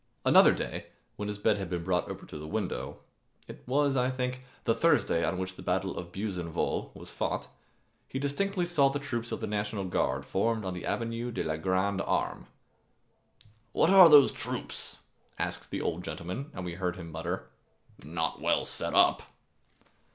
[0.25, 3.01] Another day, when his bed had been brought over to the window
[3.47, 7.47] (it was, I think, the Thursday on which the battle of Buzenval was fought),
[8.07, 11.55] he distinctly saw the troops of the National Guard formed on the Avenue de la
[11.57, 12.47] Grand Armé.
[13.73, 14.97] "What are those troops?"
[15.37, 17.51] asked the old gentleman, and we heard him mutter,
[18.03, 19.21] "Not well set up."